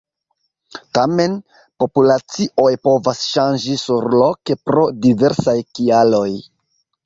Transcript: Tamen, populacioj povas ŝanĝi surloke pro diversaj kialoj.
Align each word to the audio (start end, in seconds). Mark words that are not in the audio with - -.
Tamen, 0.97 1.35
populacioj 1.83 2.71
povas 2.89 3.21
ŝanĝi 3.35 3.79
surloke 3.85 4.59
pro 4.65 4.89
diversaj 5.07 5.59
kialoj. 5.79 6.29